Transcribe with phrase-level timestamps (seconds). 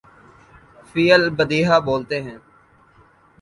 [0.89, 2.37] فی البدیہہ بولتے ہیں۔